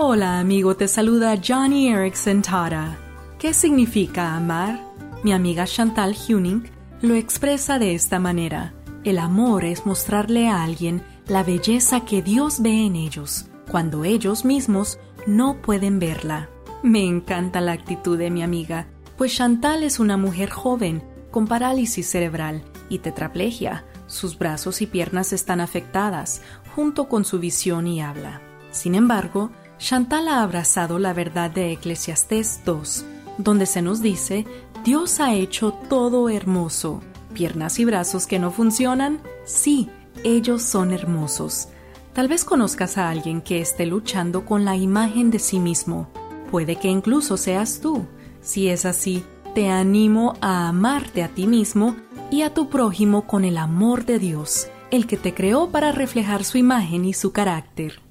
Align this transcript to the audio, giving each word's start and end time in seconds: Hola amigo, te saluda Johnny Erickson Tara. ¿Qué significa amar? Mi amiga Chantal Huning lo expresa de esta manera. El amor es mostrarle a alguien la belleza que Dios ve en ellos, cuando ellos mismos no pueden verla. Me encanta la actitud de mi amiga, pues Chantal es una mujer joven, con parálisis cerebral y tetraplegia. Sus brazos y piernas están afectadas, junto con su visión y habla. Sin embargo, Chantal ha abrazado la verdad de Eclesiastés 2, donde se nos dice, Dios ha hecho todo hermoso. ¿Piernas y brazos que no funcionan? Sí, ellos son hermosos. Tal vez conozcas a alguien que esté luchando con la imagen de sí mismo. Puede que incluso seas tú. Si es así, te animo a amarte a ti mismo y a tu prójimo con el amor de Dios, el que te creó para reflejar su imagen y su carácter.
Hola 0.00 0.38
amigo, 0.38 0.76
te 0.76 0.86
saluda 0.86 1.40
Johnny 1.44 1.88
Erickson 1.88 2.40
Tara. 2.40 2.96
¿Qué 3.36 3.52
significa 3.52 4.36
amar? 4.36 4.80
Mi 5.24 5.32
amiga 5.32 5.66
Chantal 5.66 6.14
Huning 6.14 6.70
lo 7.02 7.16
expresa 7.16 7.80
de 7.80 7.96
esta 7.96 8.20
manera. 8.20 8.74
El 9.02 9.18
amor 9.18 9.64
es 9.64 9.86
mostrarle 9.86 10.46
a 10.46 10.62
alguien 10.62 11.02
la 11.26 11.42
belleza 11.42 12.04
que 12.04 12.22
Dios 12.22 12.62
ve 12.62 12.86
en 12.86 12.94
ellos, 12.94 13.46
cuando 13.72 14.04
ellos 14.04 14.44
mismos 14.44 15.00
no 15.26 15.60
pueden 15.60 15.98
verla. 15.98 16.48
Me 16.84 17.04
encanta 17.04 17.60
la 17.60 17.72
actitud 17.72 18.16
de 18.16 18.30
mi 18.30 18.44
amiga, 18.44 18.86
pues 19.16 19.34
Chantal 19.34 19.82
es 19.82 19.98
una 19.98 20.16
mujer 20.16 20.48
joven, 20.48 21.02
con 21.32 21.48
parálisis 21.48 22.08
cerebral 22.08 22.62
y 22.88 23.00
tetraplegia. 23.00 23.84
Sus 24.06 24.38
brazos 24.38 24.80
y 24.80 24.86
piernas 24.86 25.32
están 25.32 25.60
afectadas, 25.60 26.40
junto 26.76 27.08
con 27.08 27.24
su 27.24 27.40
visión 27.40 27.88
y 27.88 28.00
habla. 28.00 28.42
Sin 28.70 28.94
embargo, 28.94 29.50
Chantal 29.78 30.26
ha 30.26 30.42
abrazado 30.42 30.98
la 30.98 31.12
verdad 31.12 31.50
de 31.50 31.72
Eclesiastés 31.72 32.62
2, 32.64 33.04
donde 33.38 33.64
se 33.64 33.80
nos 33.80 34.02
dice, 34.02 34.44
Dios 34.84 35.20
ha 35.20 35.34
hecho 35.34 35.72
todo 35.88 36.28
hermoso. 36.28 37.00
¿Piernas 37.32 37.78
y 37.78 37.84
brazos 37.84 38.26
que 38.26 38.40
no 38.40 38.50
funcionan? 38.50 39.20
Sí, 39.44 39.88
ellos 40.24 40.62
son 40.62 40.92
hermosos. 40.92 41.68
Tal 42.12 42.26
vez 42.26 42.44
conozcas 42.44 42.98
a 42.98 43.08
alguien 43.08 43.40
que 43.40 43.60
esté 43.60 43.86
luchando 43.86 44.44
con 44.44 44.64
la 44.64 44.74
imagen 44.76 45.30
de 45.30 45.38
sí 45.38 45.60
mismo. 45.60 46.08
Puede 46.50 46.76
que 46.76 46.88
incluso 46.88 47.36
seas 47.36 47.80
tú. 47.80 48.04
Si 48.40 48.68
es 48.68 48.84
así, 48.84 49.22
te 49.54 49.68
animo 49.68 50.34
a 50.40 50.68
amarte 50.68 51.22
a 51.22 51.28
ti 51.28 51.46
mismo 51.46 51.94
y 52.32 52.42
a 52.42 52.52
tu 52.52 52.68
prójimo 52.68 53.28
con 53.28 53.44
el 53.44 53.56
amor 53.56 54.04
de 54.04 54.18
Dios, 54.18 54.66
el 54.90 55.06
que 55.06 55.16
te 55.16 55.34
creó 55.34 55.70
para 55.70 55.92
reflejar 55.92 56.42
su 56.42 56.58
imagen 56.58 57.04
y 57.04 57.12
su 57.12 57.30
carácter. 57.30 58.07